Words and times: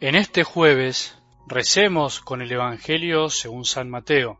En 0.00 0.14
este 0.14 0.44
jueves 0.44 1.18
recemos 1.48 2.20
con 2.20 2.40
el 2.40 2.52
Evangelio 2.52 3.30
según 3.30 3.64
San 3.64 3.90
Mateo, 3.90 4.38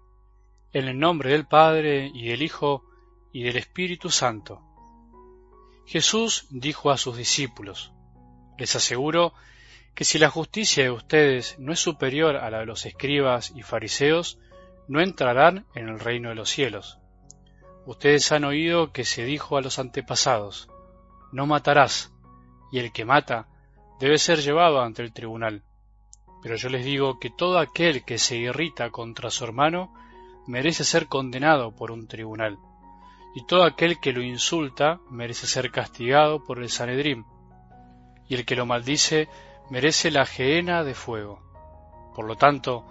en 0.73 0.87
el 0.87 1.01
nombre 1.01 1.33
del 1.33 1.49
Padre 1.49 2.13
y 2.15 2.29
del 2.29 2.43
Hijo 2.43 2.85
y 3.33 3.43
del 3.43 3.57
Espíritu 3.57 4.09
Santo. 4.09 4.63
Jesús 5.85 6.47
dijo 6.51 6.93
a 6.93 6.97
sus 6.97 7.17
discípulos, 7.17 7.93
Les 8.57 8.77
aseguro 8.77 9.35
que 9.97 10.05
si 10.05 10.21
la 10.21 10.31
justicia 10.31 10.85
de 10.85 10.93
ustedes 10.93 11.59
no 11.59 11.73
es 11.73 11.81
superior 11.81 12.37
a 12.37 12.51
la 12.51 12.61
de 12.61 12.67
los 12.67 12.87
escribas 12.87 13.53
y 13.57 13.63
fariseos, 13.63 14.39
no 14.87 15.01
entrarán 15.01 15.67
en 15.75 15.89
el 15.89 15.99
reino 15.99 16.29
de 16.29 16.37
los 16.37 16.51
cielos. 16.51 17.01
Ustedes 17.85 18.31
han 18.31 18.45
oído 18.45 18.93
que 18.93 19.05
se 19.05 19.25
dijo 19.25 19.57
a 19.57 19.61
los 19.61 19.81
antepasados, 19.81 20.69
No 21.33 21.47
matarás, 21.47 22.13
y 22.71 22.79
el 22.79 22.93
que 22.93 23.05
mata 23.05 23.49
debe 23.99 24.19
ser 24.19 24.41
llevado 24.41 24.81
ante 24.81 25.03
el 25.03 25.13
tribunal. 25.13 25.63
Pero 26.43 26.57
yo 26.57 26.69
les 26.69 26.85
digo 26.85 27.19
que 27.19 27.31
todo 27.31 27.59
aquel 27.59 28.05
que 28.05 28.19
se 28.19 28.37
irrita 28.37 28.91
contra 28.91 29.31
su 29.31 29.45
hermano 29.45 29.93
merece 30.47 30.85
ser 30.85 31.09
condenado 31.09 31.75
por 31.75 31.91
un 31.91 32.07
tribunal, 32.07 32.59
y 33.35 33.45
todo 33.45 33.65
aquel 33.65 34.01
que 34.01 34.13
lo 34.13 34.23
insulta 34.23 35.01
merece 35.11 35.47
ser 35.47 35.71
castigado 35.71 36.45
por 36.45 36.59
el 36.59 36.71
Sanedrín, 36.71 37.27
y 38.29 38.35
el 38.35 38.45
que 38.45 38.57
lo 38.57 38.67
maldice 38.67 39.29
merece 39.71 40.11
la 40.11 40.25
gehenna 40.25 40.85
de 40.85 40.95
fuego. 40.95 41.43
Por 42.15 42.27
lo 42.27 42.37
tanto, 42.37 42.87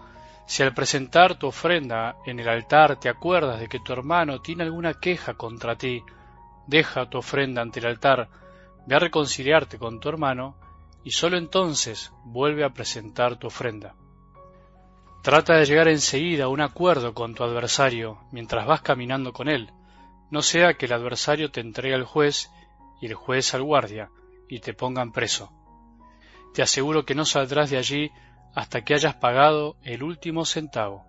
si 0.46 0.64
al 0.64 0.74
presentar 0.74 1.36
tu 1.36 1.48
ofrenda 1.48 2.18
en 2.26 2.40
el 2.40 2.48
altar 2.48 2.98
te 2.98 3.10
acuerdas 3.10 3.60
de 3.60 3.68
que 3.68 3.80
tu 3.80 3.92
hermano 3.92 4.42
tiene 4.42 4.64
alguna 4.64 4.94
queja 4.94 5.34
contra 5.34 5.76
ti, 5.76 6.04
deja 6.68 7.10
tu 7.10 7.18
ofrenda 7.18 7.62
ante 7.62 7.80
el 7.80 7.88
altar, 7.88 8.30
ve 8.86 8.96
a 8.96 9.00
reconciliarte 9.00 9.78
con 9.78 10.00
tu 10.00 10.10
hermano 10.10 10.56
y 11.08 11.12
sólo 11.12 11.38
entonces 11.38 12.12
vuelve 12.26 12.66
a 12.66 12.74
presentar 12.74 13.38
tu 13.38 13.48
ofrenda. 13.48 13.96
Trata 15.24 15.54
de 15.54 15.64
llegar 15.64 15.88
enseguida 15.88 16.44
a 16.44 16.48
un 16.50 16.60
acuerdo 16.60 17.14
con 17.14 17.34
tu 17.34 17.46
adversario 17.46 18.20
mientras 18.34 18.68
vas 18.68 18.82
caminando 18.82 19.32
con 19.32 19.48
él, 19.48 19.72
no 20.32 20.42
sea 20.42 20.74
que 20.74 20.86
el 20.86 20.92
adversario 20.92 21.50
te 21.50 21.62
entregue 21.62 21.96
al 21.96 22.04
juez 22.04 22.52
y 23.00 23.06
el 23.06 23.14
juez 23.14 23.54
al 23.54 23.64
guardia 23.64 24.10
y 24.50 24.60
te 24.60 24.74
pongan 24.74 25.14
preso. 25.14 25.50
Te 26.54 26.62
aseguro 26.62 27.06
que 27.06 27.16
no 27.16 27.24
saldrás 27.24 27.70
de 27.70 27.78
allí 27.78 28.12
hasta 28.54 28.84
que 28.84 28.94
hayas 28.94 29.16
pagado 29.16 29.78
el 29.84 30.04
último 30.04 30.44
centavo. 30.44 31.06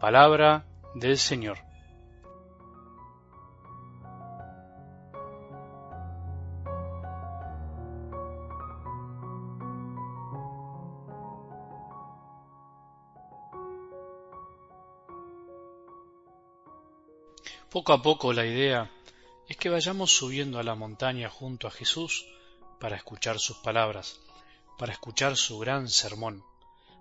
Palabra 0.00 0.66
del 0.96 1.18
Señor. 1.18 1.58
Poco 17.72 17.94
a 17.94 18.02
poco 18.02 18.34
la 18.34 18.44
idea 18.44 18.90
es 19.48 19.56
que 19.56 19.70
vayamos 19.70 20.14
subiendo 20.14 20.58
a 20.58 20.62
la 20.62 20.74
montaña 20.74 21.30
junto 21.30 21.66
a 21.66 21.70
Jesús 21.70 22.26
para 22.78 22.96
escuchar 22.96 23.38
sus 23.38 23.56
palabras, 23.56 24.20
para 24.76 24.92
escuchar 24.92 25.38
su 25.38 25.58
gran 25.58 25.88
sermón, 25.88 26.44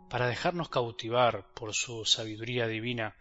para 0.10 0.28
dejarnos 0.28 0.70
cautivar 0.70 1.46
por 1.56 1.74
su 1.74 2.06
sabiduría 2.06 2.68
divina 2.68 3.18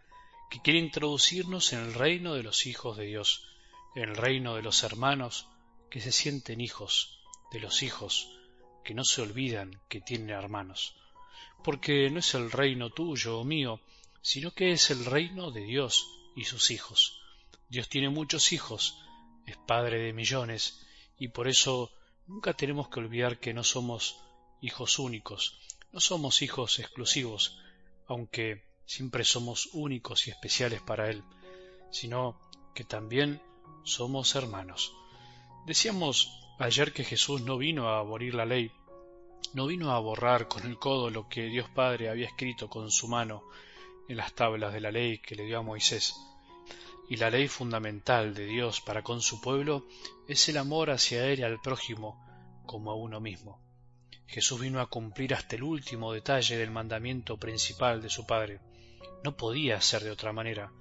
que 0.49 0.63
quiere 0.63 0.79
introducirnos 0.79 1.73
en 1.73 1.81
el 1.81 1.95
reino 1.95 2.35
de 2.35 2.45
los 2.45 2.67
hijos 2.67 2.97
de 2.97 3.07
Dios, 3.07 3.49
en 3.97 4.05
el 4.11 4.17
reino 4.17 4.55
de 4.55 4.63
los 4.63 4.85
hermanos 4.85 5.49
que 5.91 6.01
se 6.01 6.13
sienten 6.13 6.61
hijos, 6.61 7.19
de 7.51 7.59
los 7.59 7.83
hijos 7.83 8.29
que 8.85 8.95
no 8.95 9.03
se 9.03 9.23
olvidan 9.23 9.81
que 9.89 10.01
tienen 10.01 10.31
hermanos, 10.31 10.95
porque 11.65 12.09
no 12.11 12.21
es 12.21 12.33
el 12.35 12.53
reino 12.53 12.91
tuyo 12.91 13.41
o 13.41 13.45
mío, 13.45 13.81
sino 14.23 14.53
que 14.53 14.71
es 14.71 14.93
el 14.93 15.05
reino 15.05 15.51
de 15.51 15.63
Dios 15.63 16.07
y 16.37 16.45
sus 16.45 16.71
hijos. 16.71 17.20
Dios 17.71 17.89
tiene 17.89 18.09
muchos 18.09 18.51
hijos, 18.53 18.99
es 19.47 19.57
Padre 19.57 20.01
de 20.01 20.13
millones, 20.13 20.85
y 21.17 21.29
por 21.29 21.47
eso 21.47 21.93
nunca 22.27 22.53
tenemos 22.53 22.89
que 22.89 22.99
olvidar 22.99 23.39
que 23.39 23.55
no 23.55 23.63
somos 23.63 24.19
hijos 24.61 24.99
únicos, 24.99 25.61
no 25.93 26.01
somos 26.01 26.43
hijos 26.43 26.81
exclusivos, 26.81 27.61
aunque 28.09 28.65
siempre 28.87 29.23
somos 29.23 29.69
únicos 29.73 30.27
y 30.27 30.31
especiales 30.31 30.83
para 30.83 31.11
Él, 31.11 31.23
sino 31.93 32.41
que 32.75 32.83
también 32.83 33.41
somos 33.85 34.35
hermanos. 34.35 34.93
Decíamos 35.65 36.29
ayer 36.59 36.93
que 36.93 37.05
Jesús 37.05 37.43
no 37.43 37.57
vino 37.57 37.89
a 37.89 38.01
abolir 38.01 38.35
la 38.35 38.47
ley, 38.47 38.73
no 39.55 39.69
vino 39.69 39.93
a 39.93 40.01
borrar 40.01 40.49
con 40.49 40.67
el 40.67 40.77
codo 40.77 41.09
lo 41.09 41.29
que 41.29 41.45
Dios 41.45 41.69
Padre 41.71 42.11
había 42.11 42.27
escrito 42.27 42.69
con 42.69 42.91
su 42.91 43.07
mano 43.07 43.45
en 44.09 44.17
las 44.17 44.33
tablas 44.33 44.73
de 44.73 44.81
la 44.81 44.91
ley 44.91 45.19
que 45.19 45.37
le 45.37 45.45
dio 45.45 45.61
a 45.61 45.63
Moisés 45.63 46.17
y 47.11 47.17
la 47.17 47.29
ley 47.29 47.49
fundamental 47.49 48.35
de 48.35 48.47
Dios 48.47 48.81
para 48.81 49.03
con 49.03 49.21
su 49.21 49.41
pueblo 49.41 49.85
es 50.29 50.49
el 50.49 50.57
amor 50.57 50.91
hacia 50.91 51.27
Él 51.27 51.41
y 51.41 51.43
al 51.43 51.61
prójimo 51.61 52.25
como 52.65 52.93
a 52.93 52.95
uno 52.95 53.19
mismo. 53.21 53.61
Jesús 54.29 54.61
vino 54.61 54.81
a 54.81 54.87
cumplir 54.87 55.35
hasta 55.35 55.57
el 55.57 55.65
último 55.65 56.13
detalle 56.13 56.57
del 56.57 56.71
mandamiento 56.71 57.37
principal 57.37 58.01
de 58.01 58.11
su 58.11 58.27
Padre. 58.27 58.61
No 59.25 59.37
podía 59.37 59.81
ser 59.81 60.05
de 60.05 60.13
otra 60.13 60.33
manera. 60.33 60.73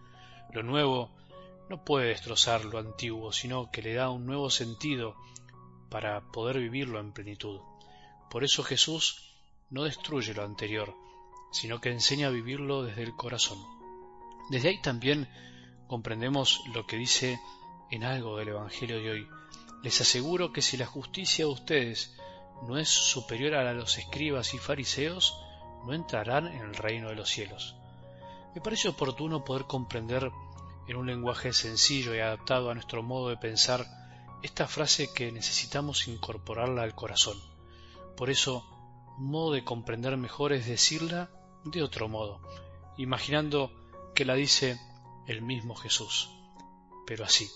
Lo 0.53 0.61
nuevo 0.61 1.09
no 1.67 1.83
puede 1.83 2.09
destrozar 2.09 2.63
lo 2.63 2.77
antiguo, 2.77 3.31
sino 3.31 3.71
que 3.71 3.81
le 3.81 3.95
da 3.95 4.11
un 4.11 4.27
nuevo 4.27 4.51
sentido 4.51 5.15
para 5.89 6.21
poder 6.31 6.59
vivirlo 6.59 6.99
en 6.99 7.11
plenitud. 7.11 7.59
Por 8.29 8.43
eso 8.43 8.61
Jesús 8.61 9.33
no 9.71 9.85
destruye 9.85 10.35
lo 10.35 10.43
anterior, 10.43 10.93
sino 11.51 11.81
que 11.81 11.89
enseña 11.89 12.27
a 12.27 12.31
vivirlo 12.31 12.83
desde 12.83 13.01
el 13.01 13.15
corazón. 13.15 13.57
Desde 14.51 14.69
ahí 14.69 14.81
también 14.83 15.27
comprendemos 15.89 16.61
lo 16.73 16.85
que 16.85 16.97
dice 16.97 17.41
en 17.89 18.03
algo 18.03 18.37
del 18.37 18.49
Evangelio 18.49 19.01
de 19.01 19.09
hoy. 19.09 19.27
Les 19.81 19.99
aseguro 19.99 20.53
que 20.53 20.61
si 20.61 20.77
la 20.77 20.85
justicia 20.85 21.45
de 21.45 21.51
ustedes 21.51 22.15
no 22.67 22.77
es 22.77 22.87
superior 22.87 23.55
a 23.55 23.63
la 23.63 23.73
de 23.73 23.79
los 23.79 23.97
escribas 23.97 24.53
y 24.53 24.59
fariseos, 24.59 25.35
no 25.85 25.93
entrarán 25.93 26.45
en 26.47 26.61
el 26.61 26.75
reino 26.75 27.09
de 27.09 27.15
los 27.15 27.29
cielos. 27.29 27.75
Me 28.53 28.61
parece 28.61 28.87
oportuno 28.87 29.43
poder 29.43 29.65
comprender 29.65 30.29
en 30.87 30.95
un 30.95 31.07
lenguaje 31.07 31.53
sencillo 31.53 32.13
y 32.13 32.19
adaptado 32.19 32.69
a 32.69 32.75
nuestro 32.75 33.01
modo 33.01 33.29
de 33.29 33.37
pensar 33.37 33.87
esta 34.43 34.67
frase 34.67 35.11
que 35.11 35.31
necesitamos 35.31 36.07
incorporarla 36.07 36.83
al 36.83 36.93
corazón. 36.93 37.37
Por 38.15 38.29
eso, 38.29 38.63
un 39.17 39.31
modo 39.31 39.53
de 39.53 39.63
comprender 39.63 40.17
mejor 40.17 40.53
es 40.53 40.67
decirla 40.67 41.31
de 41.63 41.81
otro 41.81 42.07
modo, 42.07 42.41
imaginando 42.97 43.71
que 44.13 44.25
la 44.25 44.35
dice 44.35 44.79
el 45.27 45.41
mismo 45.41 45.75
Jesús. 45.75 46.29
Pero 47.05 47.25
así, 47.25 47.49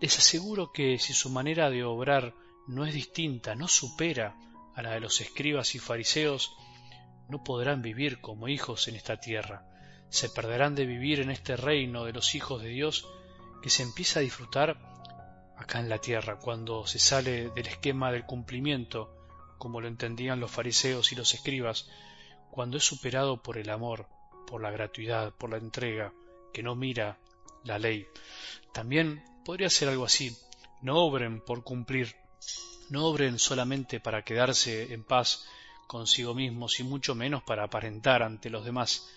les 0.00 0.18
aseguro 0.18 0.72
que 0.72 0.98
si 0.98 1.12
su 1.12 1.30
manera 1.30 1.70
de 1.70 1.84
obrar 1.84 2.34
no 2.66 2.84
es 2.84 2.94
distinta, 2.94 3.54
no 3.54 3.68
supera 3.68 4.36
a 4.74 4.82
la 4.82 4.92
de 4.92 5.00
los 5.00 5.20
escribas 5.20 5.74
y 5.74 5.78
fariseos, 5.78 6.56
no 7.28 7.42
podrán 7.42 7.82
vivir 7.82 8.20
como 8.20 8.48
hijos 8.48 8.88
en 8.88 8.96
esta 8.96 9.18
tierra, 9.18 9.66
se 10.10 10.28
perderán 10.28 10.74
de 10.74 10.86
vivir 10.86 11.20
en 11.20 11.30
este 11.30 11.56
reino 11.56 12.04
de 12.04 12.12
los 12.12 12.34
hijos 12.34 12.62
de 12.62 12.68
Dios 12.68 13.06
que 13.62 13.70
se 13.70 13.82
empieza 13.82 14.20
a 14.20 14.22
disfrutar 14.22 14.78
acá 15.56 15.80
en 15.80 15.88
la 15.88 15.98
tierra, 15.98 16.38
cuando 16.38 16.86
se 16.86 16.98
sale 16.98 17.50
del 17.50 17.66
esquema 17.66 18.12
del 18.12 18.24
cumplimiento, 18.24 19.16
como 19.58 19.80
lo 19.80 19.88
entendían 19.88 20.40
los 20.40 20.50
fariseos 20.50 21.12
y 21.12 21.16
los 21.16 21.32
escribas, 21.34 21.88
cuando 22.50 22.76
es 22.76 22.84
superado 22.84 23.42
por 23.42 23.58
el 23.58 23.70
amor, 23.70 24.08
por 24.46 24.60
la 24.60 24.70
gratuidad, 24.70 25.32
por 25.32 25.50
la 25.50 25.56
entrega, 25.56 26.12
que 26.54 26.62
no 26.62 26.74
mira 26.74 27.18
la 27.64 27.78
ley. 27.78 28.06
También 28.72 29.22
podría 29.44 29.68
ser 29.68 29.88
algo 29.88 30.06
así. 30.06 30.34
No 30.80 30.98
obren 30.98 31.40
por 31.40 31.64
cumplir, 31.64 32.14
no 32.88 33.06
obren 33.06 33.38
solamente 33.38 34.00
para 34.00 34.22
quedarse 34.22 34.94
en 34.94 35.04
paz 35.04 35.46
consigo 35.86 36.32
mismos 36.34 36.80
y 36.80 36.84
mucho 36.84 37.14
menos 37.14 37.42
para 37.42 37.64
aparentar 37.64 38.22
ante 38.22 38.50
los 38.50 38.64
demás, 38.64 39.08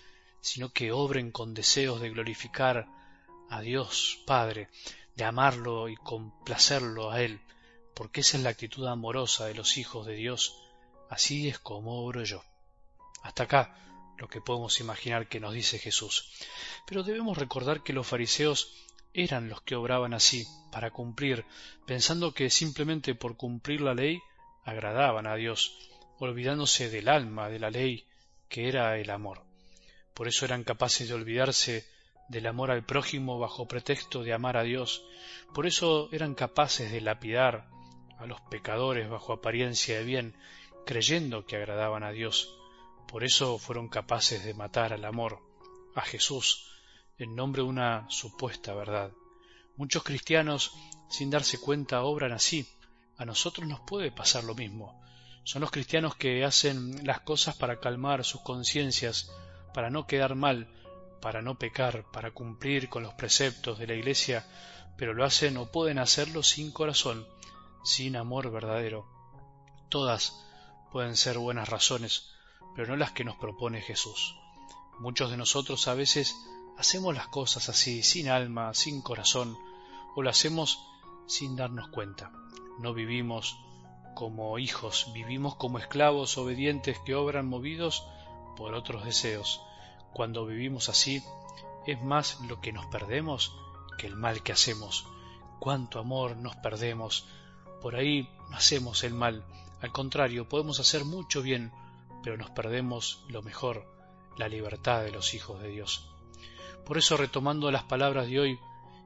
sino 0.41 0.69
que 0.69 0.91
obren 0.91 1.31
con 1.31 1.53
deseos 1.53 2.01
de 2.01 2.09
glorificar 2.09 2.87
a 3.49 3.61
Dios 3.61 4.19
Padre, 4.25 4.69
de 5.15 5.23
amarlo 5.23 5.89
y 5.89 5.95
complacerlo 5.95 7.11
a 7.11 7.21
Él, 7.21 7.39
porque 7.93 8.21
esa 8.21 8.37
es 8.37 8.43
la 8.43 8.49
actitud 8.49 8.85
amorosa 8.87 9.45
de 9.45 9.55
los 9.55 9.77
hijos 9.77 10.05
de 10.05 10.15
Dios, 10.15 10.55
así 11.09 11.47
es 11.47 11.59
como 11.59 12.03
obro 12.03 12.23
yo. 12.23 12.43
Hasta 13.23 13.43
acá 13.43 13.86
lo 14.17 14.27
que 14.27 14.41
podemos 14.41 14.79
imaginar 14.79 15.27
que 15.27 15.39
nos 15.39 15.53
dice 15.53 15.79
Jesús. 15.79 16.31
Pero 16.85 17.03
debemos 17.03 17.37
recordar 17.37 17.83
que 17.83 17.93
los 17.93 18.07
fariseos 18.07 18.73
eran 19.13 19.49
los 19.49 19.61
que 19.61 19.75
obraban 19.75 20.13
así, 20.13 20.45
para 20.71 20.91
cumplir, 20.91 21.45
pensando 21.85 22.33
que 22.33 22.49
simplemente 22.49 23.15
por 23.15 23.37
cumplir 23.37 23.81
la 23.81 23.93
ley 23.93 24.21
agradaban 24.63 25.27
a 25.27 25.35
Dios, 25.35 25.89
olvidándose 26.19 26.89
del 26.89 27.07
alma 27.09 27.49
de 27.49 27.59
la 27.59 27.71
ley, 27.71 28.05
que 28.49 28.67
era 28.67 28.97
el 28.97 29.09
amor. 29.09 29.43
Por 30.13 30.27
eso 30.27 30.45
eran 30.45 30.63
capaces 30.63 31.07
de 31.07 31.13
olvidarse 31.13 31.87
del 32.27 32.47
amor 32.47 32.71
al 32.71 32.85
prójimo 32.85 33.39
bajo 33.39 33.67
pretexto 33.67 34.23
de 34.23 34.33
amar 34.33 34.57
a 34.57 34.63
Dios, 34.63 35.03
por 35.53 35.65
eso 35.65 36.09
eran 36.11 36.35
capaces 36.35 36.91
de 36.91 37.01
lapidar 37.01 37.67
a 38.17 38.25
los 38.25 38.41
pecadores 38.41 39.09
bajo 39.09 39.33
apariencia 39.33 39.99
de 39.99 40.03
bien, 40.03 40.35
creyendo 40.85 41.45
que 41.45 41.55
agradaban 41.55 42.03
a 42.03 42.11
Dios. 42.11 42.53
Por 43.07 43.23
eso 43.23 43.57
fueron 43.57 43.87
capaces 43.87 44.43
de 44.43 44.53
matar 44.53 44.93
al 44.93 45.05
amor, 45.05 45.39
a 45.95 46.01
Jesús, 46.01 46.67
en 47.17 47.35
nombre 47.35 47.61
de 47.61 47.69
una 47.69 48.05
supuesta 48.09 48.73
verdad. 48.73 49.11
Muchos 49.77 50.03
cristianos, 50.03 50.73
sin 51.09 51.29
darse 51.29 51.59
cuenta, 51.59 52.03
obran 52.03 52.33
así. 52.33 52.67
A 53.17 53.25
nosotros 53.25 53.67
nos 53.67 53.79
puede 53.79 54.11
pasar 54.11 54.43
lo 54.43 54.55
mismo. 54.55 55.01
Son 55.43 55.61
los 55.61 55.71
cristianos 55.71 56.15
que 56.15 56.43
hacen 56.43 57.05
las 57.07 57.21
cosas 57.21 57.55
para 57.55 57.79
calmar 57.79 58.25
sus 58.25 58.41
conciencias, 58.41 59.31
para 59.73 59.89
no 59.89 60.05
quedar 60.05 60.35
mal, 60.35 60.67
para 61.21 61.41
no 61.41 61.57
pecar, 61.57 62.05
para 62.11 62.31
cumplir 62.31 62.89
con 62.89 63.03
los 63.03 63.13
preceptos 63.13 63.79
de 63.79 63.87
la 63.87 63.95
Iglesia, 63.95 64.45
pero 64.97 65.13
lo 65.13 65.23
hacen 65.23 65.57
o 65.57 65.71
pueden 65.71 65.99
hacerlo 65.99 66.43
sin 66.43 66.71
corazón, 66.71 67.25
sin 67.83 68.17
amor 68.17 68.51
verdadero. 68.51 69.07
Todas 69.89 70.43
pueden 70.91 71.15
ser 71.15 71.37
buenas 71.37 71.69
razones, 71.69 72.36
pero 72.77 72.89
no 72.89 72.95
las 72.95 73.11
que 73.11 73.23
nos 73.23 73.35
propone 73.37 73.81
Jesús. 73.81 74.35
Muchos 74.99 75.31
de 75.31 75.37
nosotros 75.37 75.87
a 75.87 75.95
veces 75.95 76.47
hacemos 76.77 77.15
las 77.15 77.27
cosas 77.27 77.69
así, 77.69 78.03
sin 78.03 78.29
alma, 78.29 78.71
sin 78.75 79.01
corazón, 79.01 79.57
o 80.15 80.21
lo 80.21 80.29
hacemos 80.29 80.79
sin 81.25 81.55
darnos 81.55 81.87
cuenta. 81.87 82.31
No 82.77 82.93
vivimos 82.93 83.57
como 84.13 84.59
hijos, 84.59 85.11
vivimos 85.11 85.55
como 85.55 85.79
esclavos 85.79 86.37
obedientes 86.37 86.99
que 87.03 87.15
obran 87.15 87.47
movidos 87.47 88.05
por 88.55 88.75
otros 88.75 89.05
deseos. 89.05 89.59
Cuando 90.13 90.45
vivimos 90.45 90.87
así, 90.87 91.23
es 91.87 91.99
más 92.03 92.39
lo 92.41 92.61
que 92.61 92.73
nos 92.73 92.85
perdemos 92.85 93.55
que 93.97 94.05
el 94.05 94.15
mal 94.15 94.43
que 94.43 94.51
hacemos. 94.51 95.07
Cuánto 95.59 95.97
amor 95.97 96.37
nos 96.37 96.55
perdemos. 96.57 97.25
Por 97.81 97.95
ahí 97.95 98.29
hacemos 98.53 99.03
el 99.03 99.15
mal. 99.15 99.43
Al 99.81 99.91
contrario, 99.91 100.47
podemos 100.47 100.79
hacer 100.79 101.05
mucho 101.05 101.41
bien, 101.41 101.71
pero 102.23 102.37
nos 102.37 102.49
perdemos 102.51 103.23
lo 103.29 103.41
mejor, 103.41 103.85
la 104.37 104.47
libertad 104.47 105.03
de 105.03 105.11
los 105.11 105.33
hijos 105.33 105.61
de 105.61 105.69
Dios. 105.69 106.09
Por 106.85 106.97
eso, 106.97 107.17
retomando 107.17 107.69
las 107.71 107.83
palabras 107.83 108.27
de 108.27 108.39
hoy, 108.39 108.59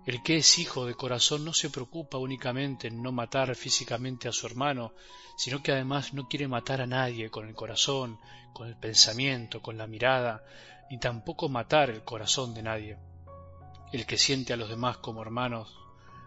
el 0.06 0.24
que 0.24 0.38
es 0.38 0.58
hijo 0.58 0.86
de 0.86 0.96
corazón 0.96 1.46
no 1.46 1.54
se 1.54 1.70
preocupa 1.70 2.18
únicamente 2.18 2.88
en 2.88 3.04
no 3.04 3.12
matar 3.12 3.56
físicamente 3.56 4.28
a 4.28 4.32
su 4.32 4.48
hermano, 4.48 4.94
sino 5.38 5.62
que 5.62 5.72
además 5.72 6.14
no 6.14 6.28
quiere 6.28 6.48
matar 6.48 6.82
a 6.82 6.88
nadie 6.88 7.30
con 7.30 7.48
el 7.48 7.54
corazón, 7.54 8.20
con 8.54 8.68
el 8.68 8.76
pensamiento, 8.76 9.62
con 9.62 9.78
la 9.78 9.88
mirada, 9.88 10.44
ni 10.90 11.00
tampoco 11.00 11.50
matar 11.50 11.90
el 11.90 12.04
corazón 12.04 12.54
de 12.54 12.64
nadie. 12.64 12.98
El 13.92 14.06
que 14.06 14.18
siente 14.18 14.54
a 14.54 14.58
los 14.58 14.70
demás 14.70 14.98
como 14.98 15.22
hermanos, 15.22 15.76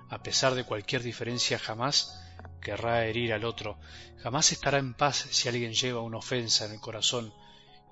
a 0.09 0.23
pesar 0.23 0.55
de 0.55 0.65
cualquier 0.65 1.03
diferencia, 1.03 1.59
jamás 1.59 2.24
querrá 2.65 3.07
herir 3.07 3.33
al 3.33 3.45
otro, 3.45 3.79
jamás 4.21 4.51
estará 4.51 4.79
en 4.79 4.95
paz 4.95 5.29
si 5.31 5.49
alguien 5.49 5.75
lleva 5.75 6.01
una 6.01 6.19
ofensa 6.19 6.65
en 6.65 6.73
el 6.73 6.81
corazón, 6.81 7.33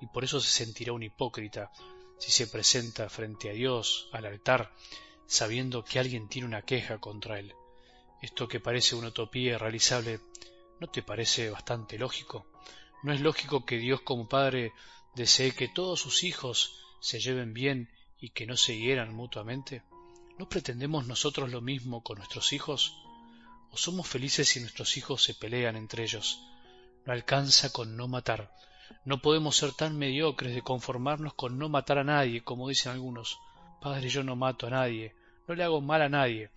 y 0.01 0.07
por 0.07 0.25
eso 0.25 0.41
se 0.41 0.49
sentirá 0.49 0.91
un 0.91 1.03
hipócrita 1.03 1.71
si 2.19 2.31
se 2.31 2.47
presenta 2.47 3.07
frente 3.07 3.49
a 3.49 3.53
Dios, 3.53 4.09
al 4.11 4.25
altar, 4.25 4.73
sabiendo 5.25 5.85
que 5.85 5.99
alguien 5.99 6.27
tiene 6.27 6.47
una 6.47 6.63
queja 6.63 6.99
contra 6.99 7.39
él. 7.39 7.53
Esto 8.21 8.47
que 8.47 8.59
parece 8.59 8.95
una 8.95 9.09
utopía 9.09 9.53
irrealizable, 9.53 10.19
¿no 10.79 10.87
te 10.87 11.03
parece 11.03 11.49
bastante 11.49 11.97
lógico? 11.97 12.47
¿No 13.03 13.13
es 13.13 13.21
lógico 13.21 13.65
que 13.65 13.77
Dios 13.77 14.01
como 14.01 14.27
Padre 14.27 14.71
desee 15.15 15.53
que 15.53 15.67
todos 15.67 15.99
sus 15.99 16.23
hijos 16.23 16.79
se 16.99 17.19
lleven 17.19 17.53
bien 17.53 17.89
y 18.19 18.29
que 18.29 18.45
no 18.45 18.57
se 18.57 18.77
hieran 18.77 19.13
mutuamente? 19.13 19.83
¿No 20.39 20.49
pretendemos 20.49 21.05
nosotros 21.05 21.51
lo 21.51 21.61
mismo 21.61 22.01
con 22.01 22.17
nuestros 22.17 22.53
hijos? 22.53 23.02
¿O 23.73 23.77
somos 23.77 24.07
felices 24.07 24.47
si 24.47 24.59
nuestros 24.59 24.97
hijos 24.97 25.23
se 25.23 25.33
pelean 25.33 25.75
entre 25.75 26.03
ellos? 26.03 26.39
No 27.05 27.11
alcanza 27.11 27.73
con 27.73 27.97
no 27.97 28.07
matar. 28.07 28.51
No 29.03 29.19
podemos 29.19 29.57
ser 29.57 29.71
tan 29.73 29.97
mediocres 29.97 30.53
de 30.53 30.61
conformarnos 30.61 31.33
con 31.33 31.57
no 31.57 31.69
matar 31.69 31.97
a 31.97 32.03
nadie, 32.03 32.43
como 32.43 32.69
dicen 32.69 32.91
algunos. 32.91 33.39
Padre, 33.81 34.09
yo 34.09 34.23
no 34.23 34.35
mato 34.35 34.67
a 34.67 34.69
nadie, 34.69 35.15
no 35.47 35.55
le 35.55 35.63
hago 35.63 35.81
mal 35.81 36.03
a 36.03 36.07
nadie. 36.07 36.51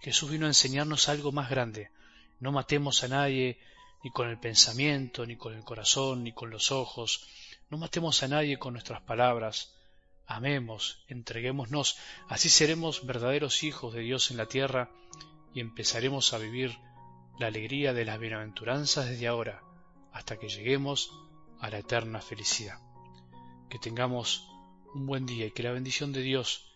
Jesús 0.00 0.30
vino 0.30 0.46
a 0.46 0.48
enseñarnos 0.48 1.10
algo 1.10 1.30
más 1.30 1.50
grande. 1.50 1.90
No 2.40 2.52
matemos 2.52 3.04
a 3.04 3.08
nadie 3.08 3.58
ni 4.02 4.10
con 4.10 4.30
el 4.30 4.38
pensamiento, 4.38 5.26
ni 5.26 5.36
con 5.36 5.52
el 5.52 5.64
corazón, 5.64 6.24
ni 6.24 6.32
con 6.32 6.48
los 6.48 6.72
ojos. 6.72 7.28
No 7.68 7.76
matemos 7.76 8.22
a 8.22 8.28
nadie 8.28 8.58
con 8.58 8.72
nuestras 8.72 9.02
palabras 9.02 9.74
amemos, 10.26 11.04
entreguémonos, 11.08 11.98
así 12.28 12.48
seremos 12.48 13.04
verdaderos 13.04 13.62
hijos 13.62 13.92
de 13.92 14.00
Dios 14.00 14.30
en 14.30 14.38
la 14.38 14.46
tierra 14.46 14.88
y 15.54 15.60
empezaremos 15.60 16.32
a 16.32 16.38
vivir 16.38 16.78
la 17.38 17.46
alegría 17.48 17.92
de 17.92 18.04
las 18.04 18.18
bienaventuranzas 18.18 19.08
desde 19.08 19.26
ahora 19.26 19.62
hasta 20.12 20.38
que 20.38 20.48
lleguemos 20.48 21.10
a 21.60 21.70
la 21.70 21.78
eterna 21.78 22.20
felicidad. 22.20 22.78
Que 23.68 23.78
tengamos 23.78 24.46
un 24.94 25.06
buen 25.06 25.26
día 25.26 25.46
y 25.46 25.50
que 25.52 25.62
la 25.62 25.72
bendición 25.72 26.12
de 26.12 26.22
Dios, 26.22 26.66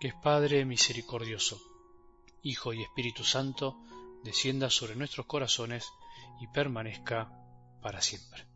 que 0.00 0.08
es 0.08 0.14
Padre 0.14 0.64
misericordioso, 0.64 1.60
Hijo 2.42 2.72
y 2.72 2.82
Espíritu 2.82 3.24
Santo, 3.24 3.76
descienda 4.22 4.70
sobre 4.70 4.96
nuestros 4.96 5.26
corazones 5.26 5.88
y 6.40 6.46
permanezca 6.48 7.32
para 7.82 8.00
siempre. 8.00 8.53